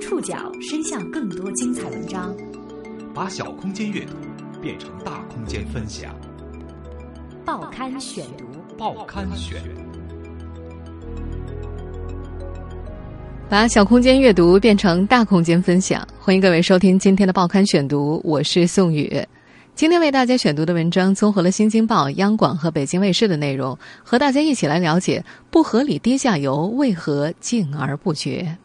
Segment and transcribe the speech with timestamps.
[0.00, 2.34] 触角伸向更多精彩文章，
[3.14, 4.14] 把小空间阅读
[4.62, 6.10] 变成大空间分享。
[7.44, 8.46] 报刊选读，
[8.78, 9.60] 报刊选，
[13.48, 16.06] 把小空间阅读变成大空间分享。
[16.18, 19.22] 欢迎各位收听今天的报刊选读，我是宋宇。
[19.74, 28.56] 今天为大家选读的文章综合了《新京报》、央广和北京卫视的内容，和大家一起来了解不合理低价游为何禁而不绝。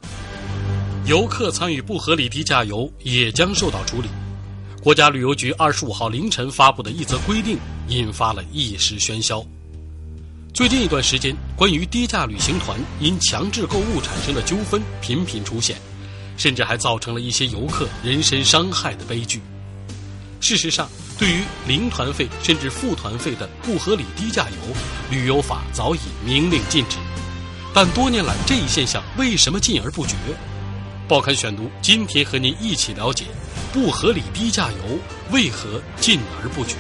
[1.06, 4.08] 游客参与不合理低价游也将受到处理。
[4.82, 9.46] 国家旅游局二十五号凌晨发布的一则规定，引发了一时喧嚣。
[10.52, 15.78] 最近一段时间，关于低价旅行团因强制购物产生的纠纷频频出现，
[16.38, 19.40] 甚至还造成了一些游客人身伤害的悲剧。
[20.42, 24.76] 事实上，对于零团费甚至付团费的不合理低价游，
[25.12, 26.98] 旅游法早已明令禁止。
[27.76, 30.16] 但多年来，这一现象为什么禁而不绝？
[31.08, 33.26] 报刊选读，今天和您一起了解
[33.72, 34.98] 不合理低价游
[35.32, 36.78] 为何禁而不绝。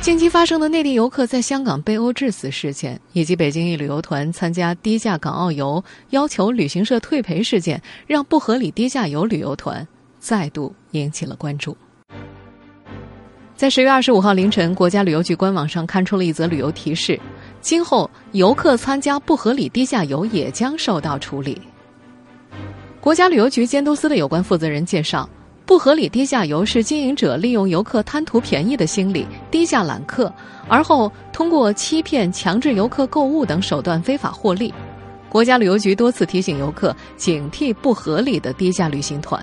[0.00, 9.86] 近期发生的内地游客在香港被殴致死事件，以及北京一旅游团参加低价港澳游要求旅行社退赔事件，让不合理低价游旅游团
[10.18, 11.76] 再度引起了关注。
[13.54, 17.20] 在十月二十五号凌晨，国家旅游局官网上刊出了一则旅游提示：
[17.62, 21.58] 今后游客参加不合理低价游也将受到处理。
[23.00, 25.26] 国家旅游局监督司的有关负责人介绍。
[25.64, 30.30] 不合理低价游是经营者利用游客贪图便宜的心理低价揽客，
[30.68, 34.74] 而后通过欺骗、强制游客购物等手段非法获利。
[35.28, 39.42] 国家旅游局多次提醒游客警惕不合理的低价旅行团。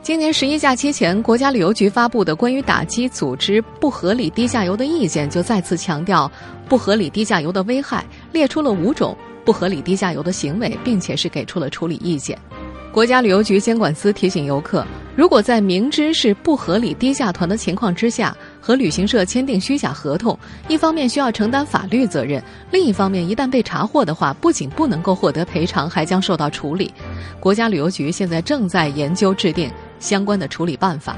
[0.00, 6.30] 今年十一假期前，国家旅游局发布的关于打击组织不合理低价游的意见就再次强调
[6.66, 12.38] 不合理低价游的危害，列出了五种不合理低价游的行为，并且是给出了处理意见。
[12.90, 20.36] 国家旅游局监管司提醒游客，如果在明知是不合理低价团的情况之下，和旅行社签订虚假合同，
[20.68, 26.92] 一方面需要承担法律责任，另一方面一旦被查获的话，不仅不能够获得赔偿，还将受到处理。
[27.38, 29.70] 国家旅游局现在正在研究制定
[30.00, 31.16] 相关的处理办法。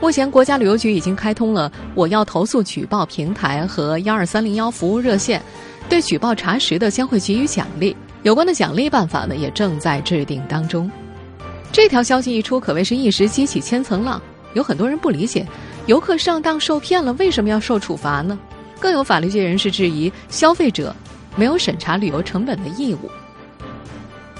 [0.00, 5.40] 目前，国家旅游局已经开通了“我要投诉举报”平台和幺二三零幺服务热线，
[5.88, 7.96] 对举报查实的将会给予奖励。
[8.22, 10.90] 有关的奖励办法呢，也正在制定当中。
[11.70, 14.20] 这条消息一出，可谓是一时激起千层浪。
[14.54, 15.46] 有很多人不理解，
[15.86, 18.38] 游客上当受骗了，为什么要受处罚呢？
[18.80, 20.94] 更有法律界人士质疑，消费者
[21.36, 23.10] 没有审查旅游成本的义务。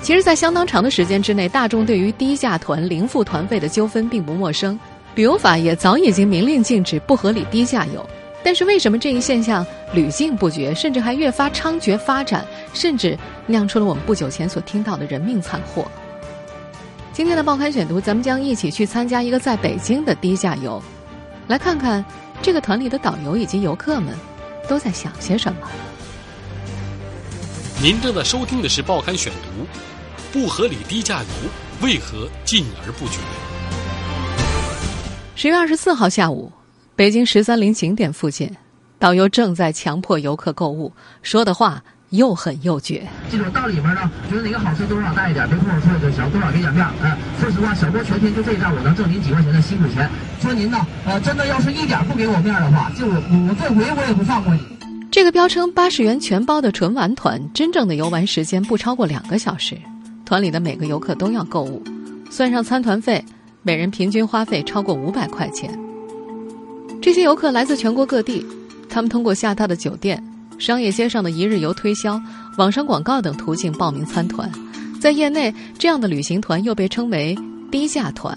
[0.03, 4.79] 其实，在相当长的时间之内，大众对于低价团零付团费的纠纷并不陌生，
[5.15, 8.05] 旅游法也早已经明令禁止不合理低价游。
[8.43, 9.65] 但是为什么这一现象
[9.95, 15.87] 屡禁不绝，甚至还越发猖獗发展，甚至酿出了我们不久前所听到的人命惨祸？
[17.13, 20.83] 今天的报刊选读，咱们将一起去参加一个在北京的低价游，
[21.47, 22.05] 来看看
[22.43, 24.13] 这个团里的导游以及游客们
[24.69, 25.69] 都在想些什么。
[27.81, 29.67] 您正在收听的是报刊选读，
[30.33, 33.19] 不合理低价游为何禁而不绝？
[35.35, 36.51] 十月二十四号下午。
[36.97, 38.51] 北京十三陵景点附近，
[38.99, 40.91] 导游正在强迫游客购物，
[41.23, 43.07] 说的话又狠又绝。
[43.31, 46.87] 记住，到里面呢，觉得哪个好吃多少带一点，别跟我说就行，多少给点面。
[47.03, 50.09] 哎，说实话，小郭全天就这一站，我能挣您几块钱的辛苦钱。
[50.41, 54.61] 说您呢，呃，真的要是一点不给我面的话，就我这回我也不放过你。
[55.11, 59.79] 这个标称八十元全包的纯玩团，真正的游玩时间不超过两个小时。
[60.25, 61.83] 团里的每个游客都要购物，
[62.31, 63.25] 算上参团费，
[63.63, 65.79] 每人平均花费超过五百块钱。
[67.01, 68.45] 这些游客来自全国各地，
[68.89, 70.23] 他们通过下榻的酒店、
[70.59, 72.21] 商业街上的一日游推销、
[72.59, 74.51] 网上广告等途径报名参团。
[75.01, 77.37] 在业内，这样的旅行团又被称为
[77.71, 78.37] 低价团。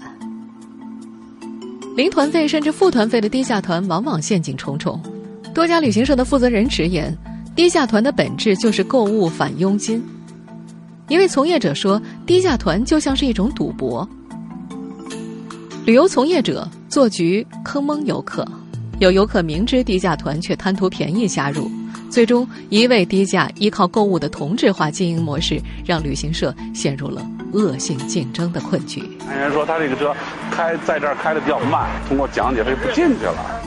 [1.96, 5.00] 零团费甚至付团费的低价团，往往陷阱重重。
[5.54, 7.16] 多家旅行社的负责人直言，
[7.54, 10.02] 低价团的本质就是购物返佣金。
[11.08, 14.08] 一位从业者说：“低价团就像是一种赌博。”
[15.86, 18.44] 旅游从业者做局坑蒙游客，
[18.98, 21.70] 有游客明知低价团却贪图便宜加入，
[22.10, 29.00] 最终一味低价依靠购物的同质化经营模式，让旅行社陷入了恶性竞争的困局。
[29.30, 30.12] 人说他这个车
[30.50, 33.62] 开在这儿开的比较慢，通过讲解他就不进去了。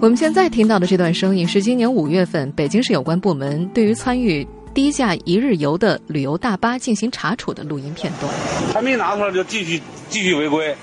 [0.00, 8.30] 我们现在听到的这段声音是今年五月份北京市有关部门对于参与低价一日游的旅游大巴进行查处的录音片段。
[8.74, 9.80] 还没拿出来就继续
[10.10, 10.76] 继续违规。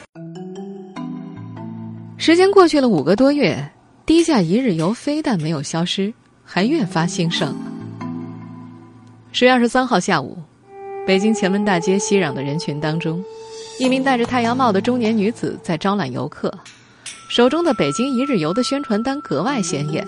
[2.18, 3.70] 时间过去了五个多月，
[4.04, 6.12] 低价一日游非但没有消失，
[6.44, 7.56] 还越发兴盛。
[9.32, 10.40] 十月二十三号下午，
[11.06, 13.24] 北京前门大街熙攘的人群当中，
[13.80, 16.52] 一名戴着太阳帽的中年女子在招揽游客，
[17.30, 20.04] 手中的“北京一日游”的宣传单格外显眼。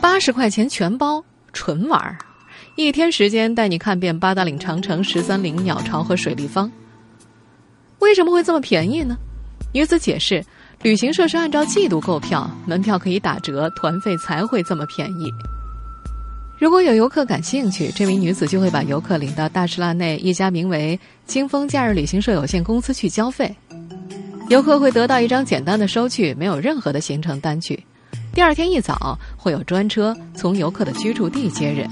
[0.00, 2.16] 八十块钱全包，纯玩儿，
[2.78, 6.70] 一天时间带你看遍八达岭长城、十三陵、鸟巢和水立方。
[7.98, 9.18] 为什么会这么便宜呢？
[9.74, 10.44] 女子解释，
[10.82, 15.28] 旅行社是按照季度购票，门票可以打折，团费才会这么便宜。
[16.56, 20.96] 如果有游客感兴趣，这名女子就会把游客领到大石蜡内一家名为
[21.26, 23.52] “金风假日旅行社有限公司”去交费。
[24.48, 27.84] 游客会得到一张简单的收据，没有任何的行程单据。
[28.32, 31.90] 第二天一早会有专车从游客的居住地接人。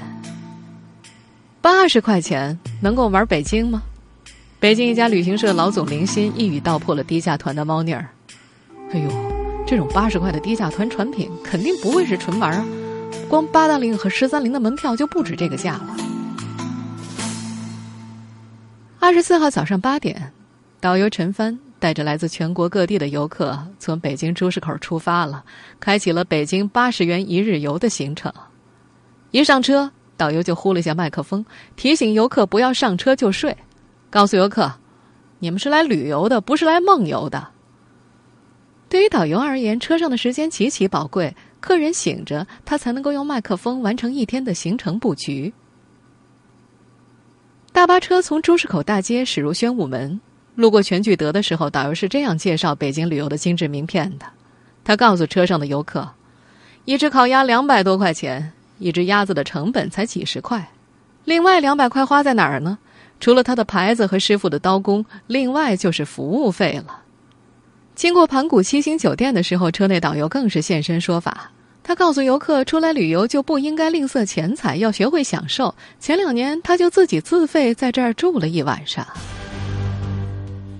[1.67, 3.83] 八十块钱能够玩北京吗？
[4.61, 8.09] 北京一家旅行社老总林鑫一语道破了低价团的猫腻儿。
[8.93, 9.11] 哎呦，
[9.67, 12.65] 这种八十块的低价团产品肯定不会是纯玩啊！
[13.29, 15.97] 光八达岭和十三陵的门票就不止这个价了。
[19.01, 20.33] 二十四号早上八点，
[20.79, 25.43] 导游陈帆带着来自全国各地的游客从北京朱市口出发了，
[25.81, 28.33] 开启了北京八十元一日游的行程。
[29.33, 31.45] 一上车，导游就呼了一下麦克风，
[31.77, 33.57] 提醒游客不要上车就睡，
[34.11, 34.73] 告诉游客
[35.41, 37.49] ：“你们是来旅游的，不是来梦游的。”
[38.89, 41.35] 对于导游而言，车上的时间极其宝贵。
[41.59, 45.53] 客人醒着，他才能够用麦克风完成一天的行程布局。
[47.73, 50.21] 大巴车从朱市口大街驶入宣武门，
[50.55, 54.27] 路过全聚德的时候，导游是这样介绍北京旅游的精致名片的：
[54.85, 56.09] 他告诉车上的游客，
[56.85, 60.71] 一只烤鸭两百多块钱，一只鸭子的成本才几十块，
[61.25, 62.79] 另外两百块花在哪儿呢？
[63.19, 67.03] 除了他的牌子和师傅的刀工，另外就是服务费了。
[67.95, 71.51] 经过盘古七星酒店的时候，车内导游更是现身说法。
[71.83, 75.75] 他告诉游客，出来旅游就不应该吝啬钱财，要学会享受。
[75.99, 79.07] 前两年，他就自己自费在这儿住了一晚上。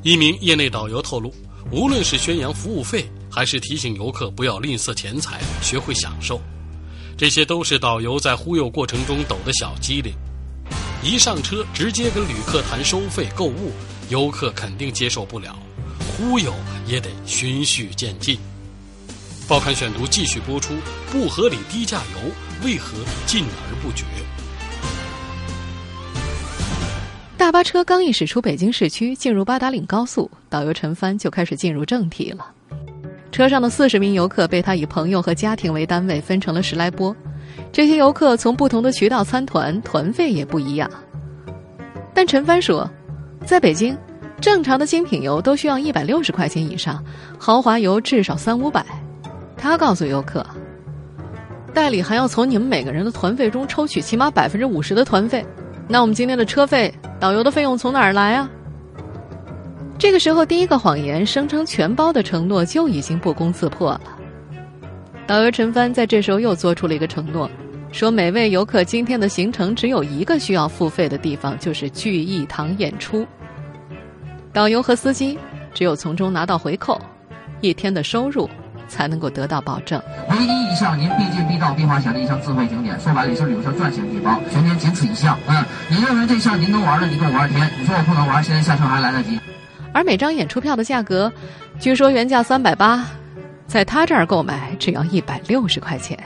[0.03, 1.33] 一名业内导游透露，
[1.71, 6.39] 无论是宣扬服务费，还是提醒游客不要吝啬钱财，学会享受，
[7.17, 10.13] 这些都是导游在忽悠过程中抖的小机灵。
[11.03, 13.73] 一上车直接跟旅客谈收费购物，
[14.11, 15.57] 游客肯定接受不了。
[16.19, 16.53] 忽悠
[16.87, 18.39] 也得循序渐进。
[19.49, 20.75] 报刊选读继续播出：
[21.11, 24.05] 不合理低价游为何禁而不绝？
[27.39, 32.56] 大巴车刚一驶出北京市区，进入八达岭高速，导游陈帆就开始进入正题了。
[33.37, 37.15] 车上的四十名游客被他以朋友和家庭为单位分成了十来波，
[37.71, 40.91] 这些游客从不同的渠道参团，团费也不一样。
[42.15, 42.91] 但陈帆说，
[43.45, 43.95] 在北京。
[44.41, 47.05] 正常的精品游都需要一百六十块钱以上，
[47.39, 48.83] 豪华游至少三五百。
[49.55, 50.45] 他告诉游客，
[51.75, 55.45] 代理还要从你们每个人的团费中抽取起码百分之五十的团费。
[55.87, 56.91] 那我们今天的车费、
[57.21, 58.51] 导游的费用从哪儿来啊？
[59.99, 64.01] 这个时候，第一个谎言声称全包的承诺就已经不攻自破了。
[65.27, 67.51] 导游陈帆在这时候又做出了一个承诺，
[67.93, 73.27] 说每位游客今天的行程只有一个需要付费的地方，就是聚义堂演出。
[74.53, 75.39] 导游和司机
[75.73, 77.01] 只有从中拿到回扣，
[77.63, 78.49] 一天的收入
[78.87, 80.01] 才能够得到保证。
[80.31, 85.39] 唯一一项您必进必到必花钱的一项智慧景点，说白了也是旅游社赚钱的地方，全年仅此一项。
[85.47, 89.41] 嗯，你认为这项您能玩的，你跟我玩天；你说我不能玩，现在下车还来得及。
[89.97, 91.33] 而每张演出票的价格，
[91.81, 93.03] 据说原价三百八，
[93.67, 96.23] 在他这儿购买只要一百六十块钱。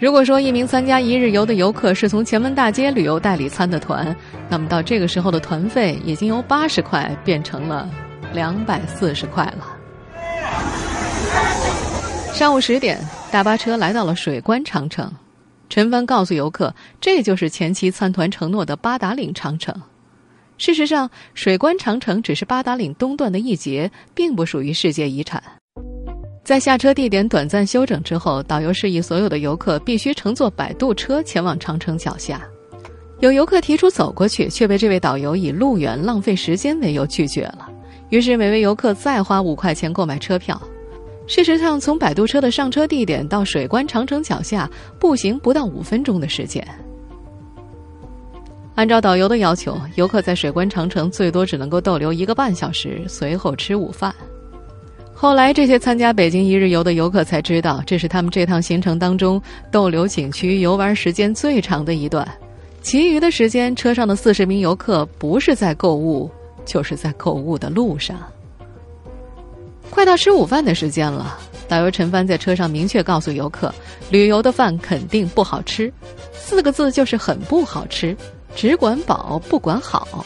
[0.00, 4.12] 如果说一名参加一日游的游客是从前门大街旅游代理参的团，
[4.48, 7.88] 那么到这个时候的团费已经由八十块变成了
[8.32, 9.64] 两百四十块了。
[12.32, 12.98] 上午十点，
[13.30, 15.08] 大巴车来到了水关长城，
[15.68, 19.72] 陈帆告诉游客，这就是前期参团承诺的八达岭长城。
[20.56, 25.42] 事实上，水关长城只是八达岭东段的一节，并不属于世界遗产。
[26.44, 32.40] 在下车地点短暂休整之后，导游示意所有的游客必须乘坐摆渡车前往长城脚下。
[33.20, 37.70] 有游客提出走过去，却被这位导游以路远、浪费时间为由拒绝了。
[38.10, 40.60] 于是每位游客再花五块钱购买车票。
[41.26, 44.70] 事实上，从摆渡车的上车地点到水关长城脚下，
[45.00, 46.62] 步行不到五分钟的时间。
[48.74, 54.14] 按照导游的要求，游客在水关长城最多只能够逗留一个半小时，随后吃午饭。
[55.14, 59.40] 后来，这些参加北京一日游的游客才知道，这是他们这趟行程当中
[59.70, 62.26] 逗留景区、游玩时间最长的一段。
[62.82, 66.28] 其余的时间，车上的四十名游客不是在购物，
[66.66, 68.18] 就是在购物的路上。
[69.88, 71.38] 快到吃午饭的时间了，
[71.68, 73.72] 导游陈帆在车上明确告诉游客，
[74.10, 75.90] 旅游的饭肯定不好吃，
[76.32, 78.14] 四个字就是很不好吃，
[78.54, 80.24] 只管饱不管好。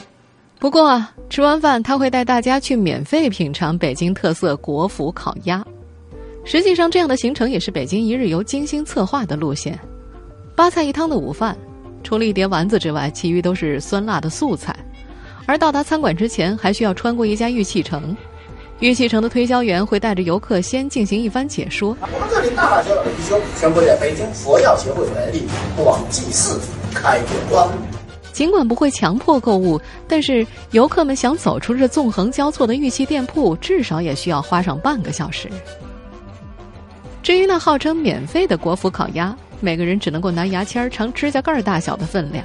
[0.59, 5.65] 不过吃完饭他会带大家去免费品尝北京特色国府烤鸭。
[6.45, 9.79] 实际上，这样的行程也是北京一日游精心策划的路线。
[10.57, 11.57] 八菜一汤的午饭，
[12.03, 14.75] 除了一碟丸子之外，其余都是酸辣的素菜。
[15.47, 18.17] 而到达餐馆之前，还需要穿过一家玉器城。
[18.81, 21.97] 玉器城的推销员会带着游客先进行一番解说。
[22.01, 26.61] 我们这里大大小小的貔貅全部在北京佛教协会原地广济寺
[26.95, 27.98] 开过光。
[28.39, 35.51] 尽管不会强迫购物，但是游客们想走出这纵横交错的玉器店铺，至少也需要花上半个小时。
[37.21, 42.45] 至于那号称免费的国府烤鸭，每个人只能够拿牙签尝指甲盖大小的分量。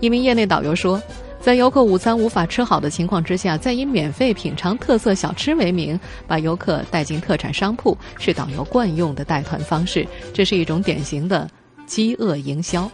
[0.00, 1.00] 一名业内导游说。
[1.40, 10.06] 在游客午餐无法吃好的情况之下，再以免费品尝特色小吃为名，把游客带进特产商铺，是导游惯用的带团方式。
[10.34, 11.48] 这是一种典型的
[11.86, 12.90] 饥饿营销。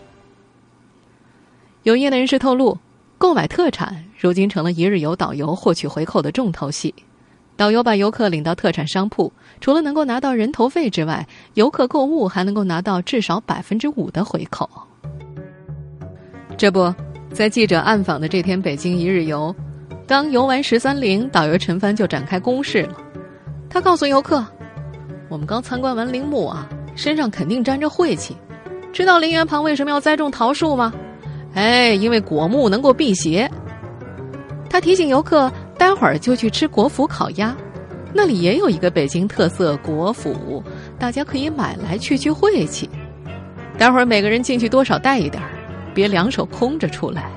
[1.87, 2.77] 有业内人士透露，
[3.17, 6.93] 购买特产如今成了一日游导游获取回扣的重头戏。
[7.57, 11.25] 导游把游客领到特产商铺，除了能够拿到人头费之外，
[11.55, 14.69] 游客购物还能够拿到至少百分之五的回扣。
[16.57, 16.93] 这不。
[17.33, 19.55] 在记者暗访的这天，北京一日游，
[20.09, 22.97] 刚游完十三陵，导游陈帆就展开攻势了。
[23.71, 24.45] 他告诉游客
[25.31, 28.37] ：“我们刚参观完陵墓啊，身上肯定沾着晦气。
[28.93, 30.93] 知道陵园旁为什么要栽种桃树吗？
[31.57, 33.51] 哎，因为果木能够辟邪。”
[34.71, 37.57] 他提醒游客，待会儿就去吃国府烤鸭，
[38.13, 40.63] 那里也有一个北京特色国府，
[40.99, 42.89] 大家可以买来去去晦气。
[43.77, 45.51] 待会儿每个人进去多少带一点儿。
[45.95, 47.31] 别两手空着出来。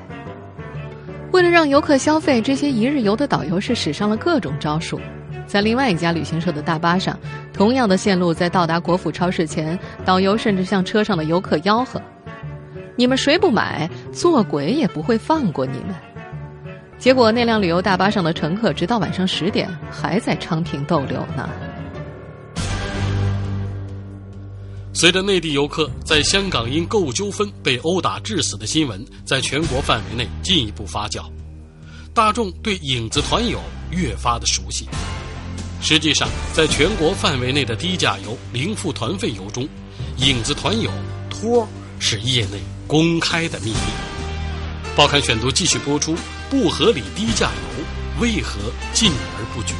[1.31, 4.99] 为了让游客消费，这些一日游的导游是使上了各种招数。
[5.47, 7.17] 在另外一家旅行社的大巴上，
[7.53, 12.01] 同样的线路，在到达国府超市前，导游甚至向车上的游客吆喝
[12.99, 15.95] ：“你们谁不买，做鬼也不会放过你们。”
[16.99, 21.49] 结果，那辆旅游大巴上的乘客直到晚上十点还在昌平逗留呢。
[24.91, 31.23] 随着内地游客在香港因购物纠纷被殴打致死的新闻在全国范围内进一步发酵，
[32.13, 34.89] 大众对影子团友越发的熟悉。
[35.79, 39.65] 实际上，在全国范围内的低价游、零付团费游中，
[40.17, 40.91] 影子团友
[41.29, 41.65] 托
[41.97, 43.77] 是业内公开的秘密。
[44.97, 46.15] 报刊选读继续播出：
[46.49, 47.83] 不合理低价游
[48.19, 48.59] 为何
[48.93, 49.75] 禁而不绝？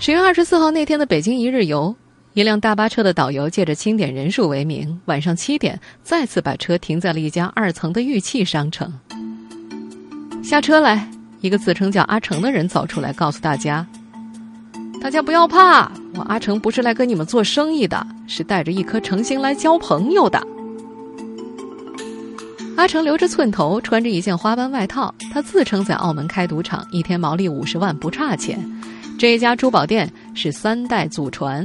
[0.00, 1.94] 十月二十四号那天的北京一日游。
[2.34, 8.92] 一辆大巴车的导游借着清点人数为名，晚上七点再次把车停在了一家二层的玉器商城。
[10.42, 11.08] 下车来，
[11.40, 13.86] 一个自称叫阿成的人走出来，告诉大家
[15.00, 20.44] ：“大家不要怕，我阿成不是来跟你们做生意的，是带着一颗诚心来交朋友的。”
[22.80, 28.58] 阿成留着寸头，穿着一件花斑外套，他自称在澳门开赌场，一天毛利五十万不差钱。
[29.18, 31.62] 这一家珠宝店是三代祖传。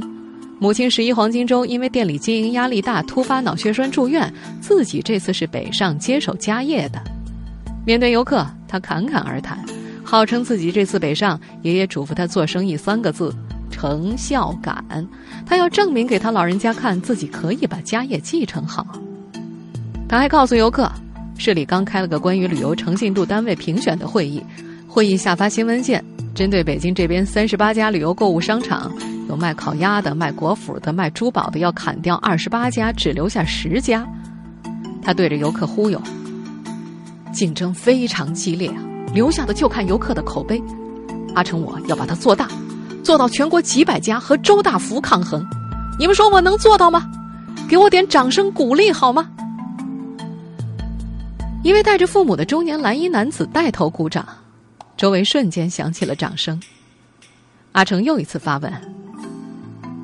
[0.58, 4.30] 母亲十一黄金周因为店里经营压力大，突发脑血栓住院，
[4.60, 7.00] 自己这次是北上接手家业的。
[7.86, 9.64] 面对游客，他侃侃而谈，
[10.04, 13.34] 号称自己这次北上，爷爷嘱咐他做生意三个字：
[13.70, 14.84] 成孝感。
[15.46, 18.86] 他要证明给他老人家看，自己可以把家业继承好。
[20.06, 20.92] 他还告诉游客，
[21.38, 24.42] 市里刚开了个关于旅游诚信度单位评选的会议，
[24.88, 28.92] 会议下发新文件，针对北京这边三十八家旅游购物商场。
[29.28, 34.06] 有卖烤鸭的、卖国府的、卖珠宝的，要砍掉二十八家，只留下十家。
[35.02, 36.00] 他对着游客忽悠，
[37.32, 38.76] 竞争非常激烈啊！
[39.12, 40.62] 留下的就看游客的口碑。
[41.34, 42.48] 阿成，我要把它做大，
[43.02, 45.44] 做到全国几百家和周大福抗衡。
[45.98, 47.10] 你们说我能做到吗？
[47.68, 49.28] 给我点掌声鼓励好吗？
[51.66, 54.24] 一位带着父母的中年蓝衣男子带头鼓掌，
[54.96, 56.62] 周围瞬间响起了掌声。
[57.72, 58.72] 阿成又一次发问。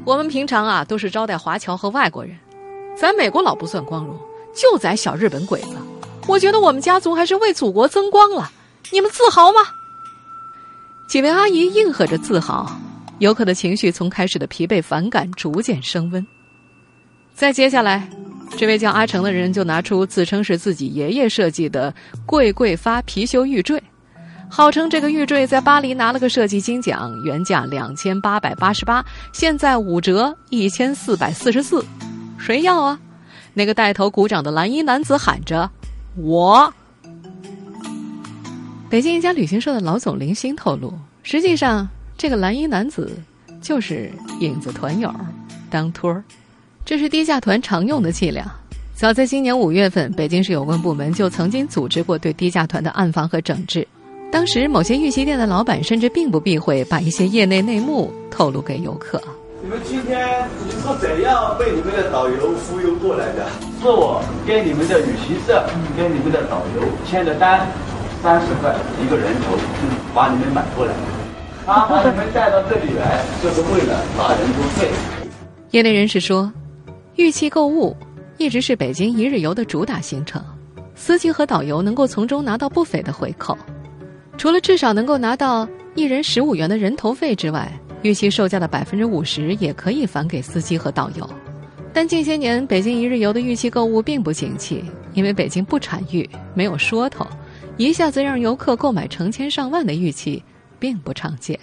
[0.05, 2.37] 我们平常啊都是招待华侨和外国人，
[2.97, 4.19] 咱美国佬不算光荣，
[4.53, 5.77] 就咱小日本鬼子。
[6.27, 8.51] 我觉得我们家族还是为祖国增光了，
[8.91, 9.61] 你们自豪吗？
[11.07, 12.77] 几位阿姨应和着自豪，
[13.21, 16.27] 游客的情绪从开始的疲惫反感逐渐升温。
[17.37, 18.11] 再接下来，
[18.57, 21.93] 这位叫阿成的人就拿出自称是自己爷爷设计的
[22.25, 23.83] 贵贵发貔貅玉坠。
[24.49, 31.83] 号称这个玉坠在巴黎拿了个设计金奖，原价两千八百八十八，现在五折一千四百四十四，
[32.39, 33.01] 谁要啊？
[33.55, 35.71] 那个带头鼓掌的蓝衣男子喊着
[36.17, 36.73] ：“我。”
[38.91, 40.93] 北京一家旅行社的老总林鑫透露，
[41.23, 43.11] 实际上这个蓝衣男子
[43.63, 45.11] 就是影子团友，
[45.71, 46.23] 当托儿，
[46.85, 48.45] 这是低价团常用的伎俩。
[48.95, 53.87] 早在今年五月份，北京市有关部门就曾经组织过对低价团的暗访和整治。
[54.33, 59.21] 当时，某些玉器店的老板甚至并不避讳把一些业内内幕透露给游客。
[59.63, 63.47] 你们今天是怎样被你们的导游忽悠过来的？
[63.81, 65.65] 是我跟你们的旅行社、
[65.97, 67.67] 跟你们的导游签的单，
[68.23, 69.57] 三十块一个人头，
[70.13, 70.93] 把你们买过来。
[71.65, 74.89] 他把你们带到这里来，就是为了拿人头费。
[75.71, 76.53] 业内人士说，
[77.17, 77.97] 玉器购物。
[78.39, 80.43] 一直是北京一日游的主打行程，
[80.97, 83.57] 司机和导游能够从中拿到不菲的回扣。
[84.37, 91.29] 除了至少能够拿到一人十五元的人头费之外，玉器售价的百分之五十也可以返给司机和导游。
[91.93, 97.25] 但近些年北京一日游的玉器购物并不景气，因为北京不产玉，没有说头，
[97.77, 100.43] 一下子让游客购买成千上万的玉器
[100.81, 101.61] 并不常见。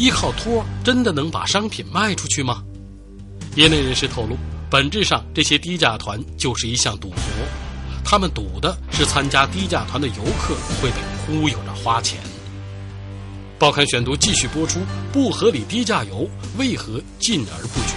[0.00, 2.64] 依靠托真的能把商品卖出去吗？
[3.54, 4.34] 业内人士透露，
[4.70, 7.18] 本质上这些低价团就是一项赌博，
[8.02, 12.18] 他们赌的是参加低价团的游客会被忽悠着花钱。
[13.58, 14.80] 报刊选读继续播出：
[15.12, 16.26] 不合理低价游
[16.56, 17.94] 为何禁而不绝？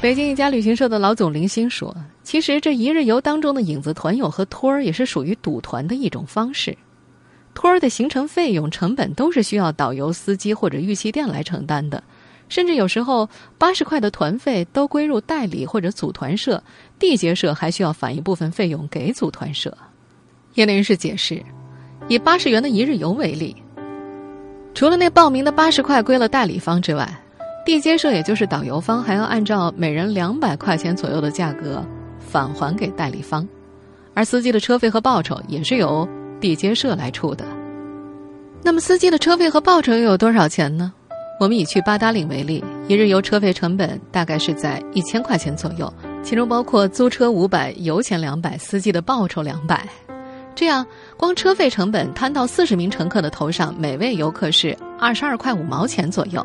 [0.00, 1.94] 北京一家旅行社的老总林星说
[2.26, 6.76] ：“其实这一日游当中的影子团友和托儿也是属于赌团的一种方式。”
[7.54, 12.02] 托儿的行程费用成本都是需要导游、司机或者玉器店来承担的，
[12.48, 16.60] 甚至有时候八十块的团费都归入代理或者组团社，
[16.98, 19.72] 缔结社还需要返一部分费用给组团社。
[20.54, 21.40] 业内人士解释，
[22.08, 23.54] 以八十元的一日游为例，
[24.74, 27.08] 除了那报名的八十块归了代理方之外，
[27.64, 31.86] 缔结社也就是导游方还要按照每人两百块钱左右的价格
[32.36, 33.46] 返还给代理方，
[34.12, 36.06] 而司机的车费和报酬也是由。
[36.38, 37.46] 地接社来出的，
[38.62, 40.92] 那么司机的车费和报酬又有多少钱呢？
[41.40, 45.90] 我们以去八达岭为例，一日游车费成本大概是在一千块钱左右，
[46.22, 49.88] 其中包括租车五百、油钱两百、司机的报酬两百。
[50.54, 56.44] 这样，光车费成本摊到四十名乘客的头上，每位游客是二十二块五毛钱左右。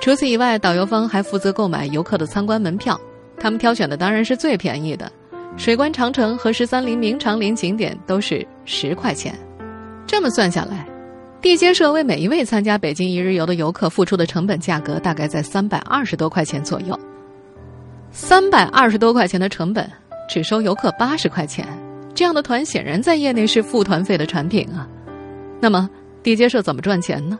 [0.00, 2.98] 除此以外，导游方还负责购买游客的参观门票，
[3.38, 5.12] 他们挑选的当然是最便宜的。
[5.56, 9.34] 水关长城和十三陵明长陵景点都是十块钱，
[10.06, 10.86] 这么算下来，
[11.40, 16.98] 地接社为每一位参加北京一日游的游客付出的成本价格大概在三百二十多块钱左右。
[18.10, 19.90] 三百二十多块钱的成本，
[20.28, 21.66] 只收游客八十块钱，
[22.14, 24.86] 这样的团显然在业内是付团费的产品啊。
[25.58, 25.88] 那么
[26.22, 27.38] 地接社怎么赚钱呢？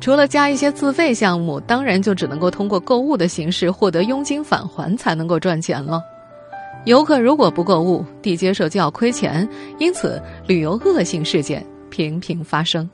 [0.00, 6.02] 除了加一些自费项目，当然就只能够通过购物的形式获得佣金返还才能够赚钱了。
[6.84, 12.88] 游客如果不购物，地接社就要亏钱，因此旅游恶性事件频频发生。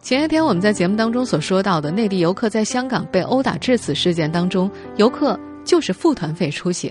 [0.00, 6.90] 前些天我们在节目当中所说到的内地游客在香港被殴打致死事件当中，游客就是付团费出行。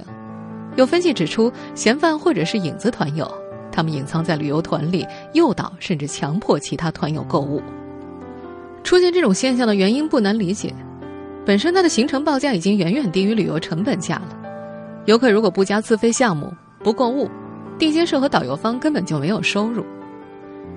[0.76, 3.28] 有分析指出，嫌犯或者是影子团友，
[3.72, 7.60] 他们隐藏在旅游团里，诱导甚至强迫其他团友购物。
[8.84, 10.72] 出现这种现象的原因不难理解，
[11.44, 14.45] 本身它的行程报价已经远远低于旅游成本价了。
[15.06, 16.52] 游客如果不加自费项目、
[16.84, 17.30] 不购物，
[17.78, 19.86] 地接社和导游方根本就没有收入。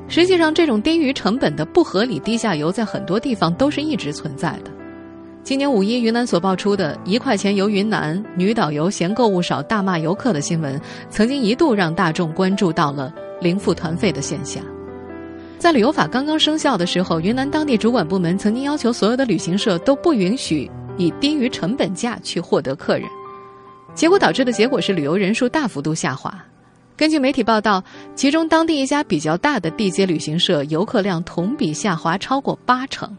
[0.06, 4.70] 实际上，这种低于成本的不合理低价游，在很多地方都是一直存在的。
[5.42, 13.10] 今年五一，云南所爆出的一块钱游云南女导游嫌购物少大骂游客的新闻，曾经一度让大众关注到了
[13.40, 14.62] 零付团费的现象。
[15.58, 23.08] 在旅游法刚刚生效的时候，云南当地主管部门曾经要求所有的旅行社都不允许以低于成本价去获得客人。
[23.98, 26.32] 结果导致的结果是旅游人数大幅度下滑。
[26.96, 27.82] 根据媒体报道，
[28.14, 33.12] 其中当地一家比较大的地接旅行社游客量同比下滑超过八成，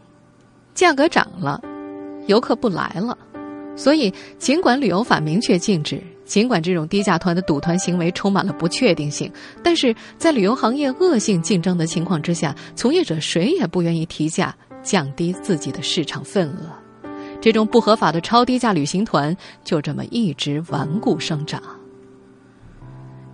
[0.74, 1.60] 价格涨了，
[2.28, 3.18] 游客不来了。
[3.76, 9.30] 所以，尽管旅游法明确禁止，尽管这种低价团的赌团行为充满了不确定性，
[9.62, 16.79] 但是在旅游行业恶性竞争的情况之下，从业者谁也不愿意提价，降低自己的市场份额。
[17.40, 21.62] 这种不合法的超低价旅行团就这么一直顽固生长。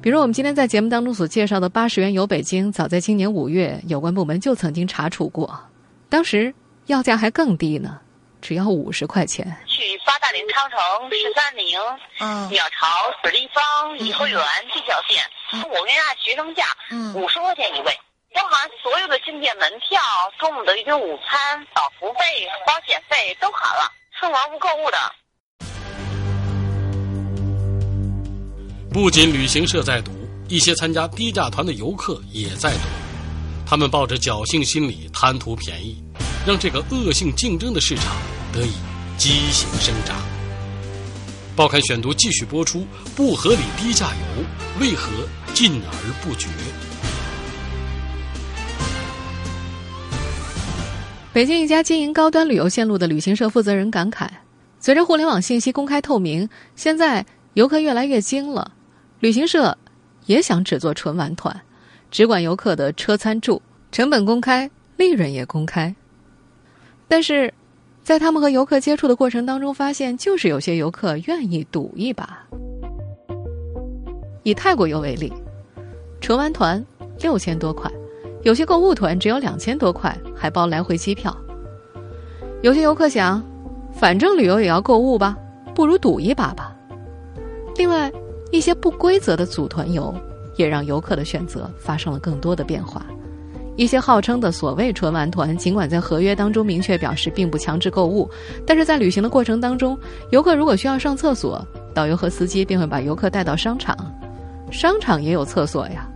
[0.00, 5.58] 比如我们今天在节目当中所介绍的八十元游北京，早在今年五月，有关部门就曾经查处过，
[6.08, 6.54] 当时
[6.86, 7.98] 要价还更低呢，
[8.40, 9.44] 只要五十块钱。
[9.66, 10.78] 去八达岭长城、
[11.10, 11.76] 十三陵、
[12.20, 12.86] 嗯，鸟巢、
[13.20, 14.40] 水立方、颐和园
[14.72, 15.20] 这条线，
[15.64, 17.92] 我们按学生价，嗯，五十块钱一位，
[18.37, 19.99] 包含所有的景点门票、
[20.38, 23.90] 中午的一顿午餐、导服费、保险费都含了。
[24.20, 24.99] 是玩物购物的。
[28.92, 30.12] 不仅旅行社在赌，
[30.49, 32.81] 一些参加低价团的游客也在赌，
[33.66, 36.05] 他们抱着侥幸心理贪图便宜，
[36.46, 38.16] 让这个恶性竞争的市场
[38.53, 38.75] 得以
[39.16, 40.14] 畸形生长。
[41.57, 44.44] 报刊选读继续播出：不合理低价游
[44.79, 45.11] 为何
[45.55, 46.49] 禁而不绝？
[51.37, 54.27] 北京一家经营高端旅游线路的旅行社负责人感慨：
[54.81, 58.72] 随着互联网信息公开透明，现在游客越来越精了，
[59.20, 59.77] 旅行社
[60.25, 61.55] 也想只做纯玩团，
[62.11, 63.61] 只管游客的车餐住，
[63.92, 65.94] 成本公开，利润也公开。
[67.07, 67.53] 但是，
[68.03, 72.49] 在他们和游客接触的过程当中，发现就是有些游客愿意赌一把。
[74.42, 75.31] 以泰国游为例，
[76.18, 76.83] 纯玩团
[77.20, 77.92] 六千多块。
[78.46, 81.37] 有些购物团只有两千多块，还包来回机票。
[82.62, 83.42] 有些游客想，
[83.92, 85.37] 反正旅游也要购物吧，
[85.74, 86.72] 不如赌一把吧。
[87.74, 88.09] 另外，
[88.52, 90.14] 一些不规则的组团游，
[90.54, 93.04] 也让游客的选择发生了更多的变化。
[93.74, 98.30] 一些号称的所谓纯玩团，尽管在合约当中明确表示并不强制购物，
[98.64, 99.98] 但是在旅行的过程当中，
[100.30, 103.96] 游客如果需要上厕所，导游和司机便会把游客带到商场，
[104.70, 106.09] 商场也有厕所呀。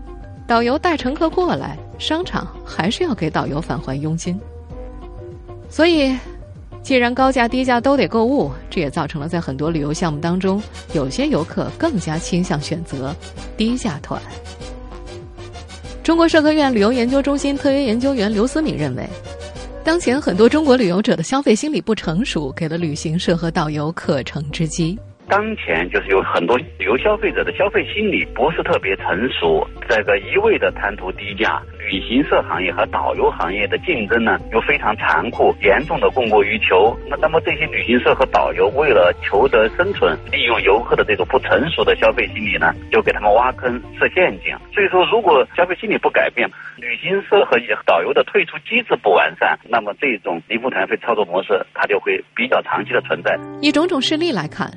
[0.51, 4.37] 导游带乘客过来，商场还是要给导游返还佣金。
[5.69, 6.13] 所以，
[6.83, 10.61] 既然高价低价都得购物，这也造成了在很多旅游项目当中，
[10.93, 13.15] 有些游客更加倾向选择
[13.57, 14.21] 低价团。
[16.03, 19.09] 中国社科院旅游研究中心特约研究员刘思敏认为，
[19.85, 24.99] 当前很多中国旅游者的消费心理不成熟，给了旅行社和导游可乘之机。
[25.31, 36.99] 当前就是有很多旅游消费者的消费心理不是特别成熟，这个一味的贪图低价，旅行社行业和导游行业的竞争呢又非常残酷，严重的供过于求。
[37.09, 44.57] 那那么这些旅行社和导游为了求得生存，利用游客的这种不成熟的消费心理呢，就给他们挖坑设陷阱。
[44.75, 53.39] 所以说，如果消费心理不改变，旅行社和导游的退出机制不完善，那么这种零负团费操作模式它就会比较长期的存在。
[53.63, 54.69] 以种种事例来看。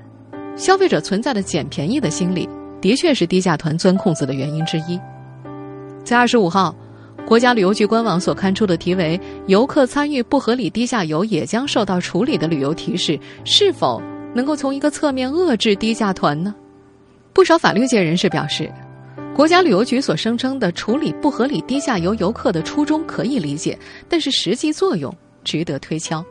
[0.56, 2.48] 消费者存在的捡便宜的心理，
[2.80, 5.00] 的确是低价团钻空子的原因之一。
[6.04, 6.76] 在二十五号，
[7.26, 14.00] 国家旅游局官网所刊出的题为“游客参与不合理低价游也将受到处理”的旅游提示，是否
[14.36, 16.54] 能够从一个侧面遏制低价团呢？
[17.34, 18.72] 不少法律界人士表示，
[19.36, 25.12] 国家旅游局所声称的处理不合理低价游游客的初衷可以理解，但是实际作用
[25.44, 26.24] 值得推敲。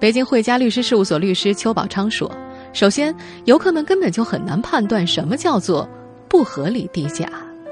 [0.00, 2.28] 北京汇佳律师事务所律师邱宝昌说。
[2.72, 3.14] 首先，
[3.46, 5.88] 游客们根本就很难判断什么叫做
[6.28, 7.26] 不合理低价。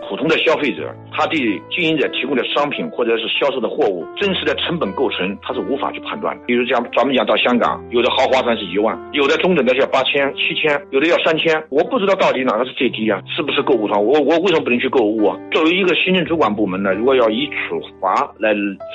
[0.09, 6.45] 普通的消费者，他对经营者提供的商品或者是销售的货物真实的成本构成，他是无法去判断的。
[6.47, 11.61] 比如讲，咱们讲到香港，有的豪华船是一万，有的中等的要八千、七千，有的要三千。
[11.71, 13.21] 我不知道到底哪个是最低啊？
[13.35, 14.03] 是不是购物团？
[14.03, 15.37] 我我为什么不能去购物啊？
[15.51, 18.55] 作为一个行政主管部门呢，如果要以处罚来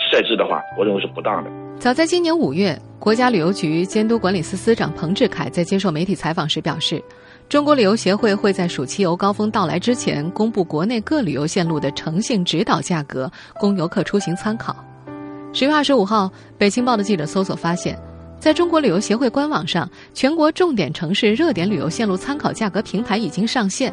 [0.10, 1.61] 设置的话，我认为是不当的。
[1.82, 7.04] 早在今年五月，国家旅游局监督管理司司长彭志凯在接受媒体采访时表示，
[7.50, 14.76] 中国旅游协会会在暑期游高峰到来之前公布国内各旅游线路的诚信指导价格，供游客出行参考。
[15.54, 18.00] 十月二十五号，北青报的记者搜索发现，
[18.40, 23.92] 在中国旅游协会官网上，全国重点城市热点旅游线路参考价格平台已经上线。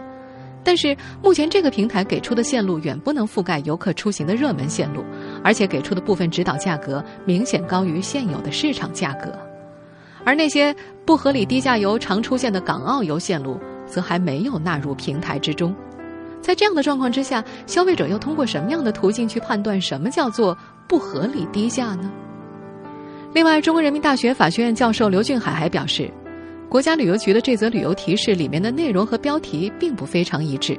[0.69, 5.03] 但是目前这个平台给出的线路远不能覆盖游客出行的热门线路，
[5.43, 9.33] 而且给出的部分指导价格明显高于现有的市场价格，
[10.27, 10.77] 而那些
[11.07, 15.75] 不合理低价游常出现的港澳游线路则还没有纳入平台之中。
[16.43, 20.55] 在这样的状况之下，消费者又通过什么样的途径去判断什么叫做
[20.87, 22.13] 不合理低价呢？
[23.33, 26.13] 另外，中国人民大学法学院教授刘俊海还表示。
[26.69, 30.79] 国家旅游局的这则旅游提示里面的内容和标题并不非常一致，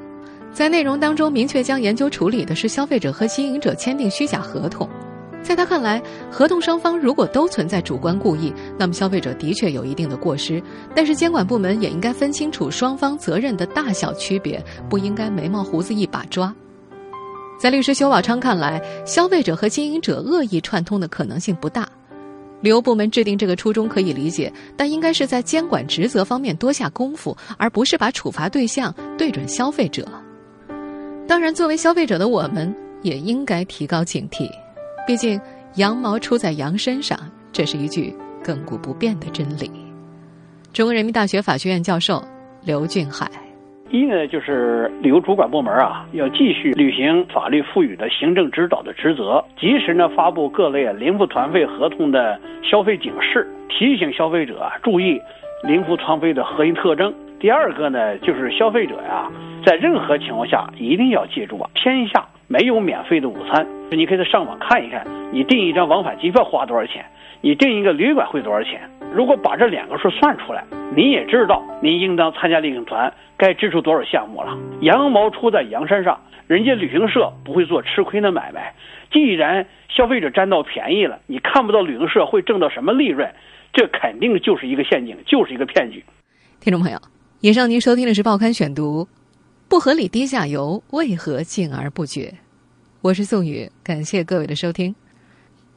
[0.54, 4.88] 在内容当中明确将研究处理的是消费者和经营者签订虚假合同。
[5.42, 6.00] 在他看来，
[6.30, 10.62] 合同双方如果都存在主观故意，那么消费者的确有一定的过失。
[10.94, 16.54] 但是监管部门也应该分清楚双方责任的大小区别，不应该眉毛胡子一把抓。
[17.60, 21.88] 在律师修宝昌看来，消费者和经营者恶意串通的可能性不大。
[22.62, 30.08] 旅游部门制定这个初衷可以理解，但应该是在监管职责方面多下功夫，而不是把处罚对象对准消费者。
[31.28, 34.50] 当然，作为消费者的我们也应该提高警惕，
[35.08, 35.40] 毕竟
[35.76, 37.18] 羊毛出在羊身上，
[37.54, 39.72] 这是一句亘古不变的真理。
[40.74, 42.24] 中国人民大学法学院教授
[42.64, 43.49] 刘俊海。
[43.92, 55.20] 一呢，就是旅游主管部门啊，要继续履行法律赋予的行政指导的职责，及时呢发布各类零付团费合同的消费警示，提醒消费者啊注意
[55.64, 57.12] 零付团费的核心特征。
[57.40, 59.28] 第二个呢，就是消费者呀，
[59.66, 63.66] 在任何情况下一定要记住啊，天下没有免费的午餐。
[63.90, 67.04] 你可以上网看一看，你订一张往返机票花多少钱，
[67.42, 68.82] 你订一个旅馆会多少钱。
[69.14, 70.64] 如果把这两个数算出来，
[70.96, 74.58] 你也知道您应当参加旅行团该支出多少项目了。
[74.82, 78.74] 羊毛出在羊身上，人家旅行社不会做吃亏的买卖。
[79.12, 83.28] 既然消费者占到便宜了，你看不到旅行社会挣到什么利润，
[83.74, 86.04] 这肯定就是一个陷阱，就是一个骗局。
[86.60, 87.00] 听众朋友，
[87.42, 89.04] 以上您收听的是《报刊选读》，
[89.68, 92.32] 不合理低价游为何禁而不绝？
[93.02, 94.94] 我是宋宇，感谢各位的收听。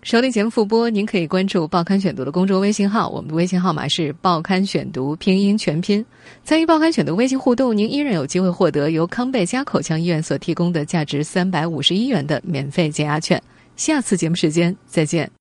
[0.03, 6.05] 收听节目复播，您可以关注《报刊选读》的公众微信号，我们的微信号码是“报刊选读”拼音全拼。
[6.43, 13.41] 参与《报刊选读》微信互动，您依然有机会获得由康贝佳口腔医院所提供的价值三百五十一元的免费减压券。
[13.77, 15.31] 下次节目时间再见。